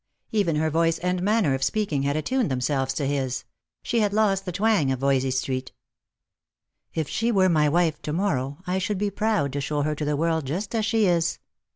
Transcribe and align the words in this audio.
Even 0.31 0.55
her 0.55 0.71
voice 0.71 0.97
and 0.97 1.21
manner 1.21 1.53
of 1.53 1.61
speaking 1.61 2.01
had 2.01 2.17
attuned 2.17 2.49
themselves 2.49 2.91
to 2.95 3.05
his— 3.05 3.43
she 3.83 3.99
had 3.99 4.13
lost 4.13 4.45
the 4.45 4.51
twang 4.51 4.91
of 4.91 5.01
Yoysey 5.01 5.31
street." 5.31 5.73
If 6.95 7.07
she 7.07 7.31
were 7.31 7.49
my 7.49 7.69
wife 7.69 8.01
to 8.01 8.11
morrow 8.11 8.63
I 8.65 8.79
should 8.79 8.97
be 8.97 9.11
proud 9.11 9.53
to 9.53 9.61
show 9.61 9.83
her 9.83 9.93
to 9.93 10.03
the 10.05 10.17
world 10.17 10.45
just 10.47 10.73
as 10.73 10.87
she 10.87 11.05
is. 11.05 11.37